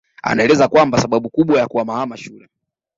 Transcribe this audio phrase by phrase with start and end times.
[0.23, 2.47] Anaeleza kwamba sababu kubwa ya kuhamahama shule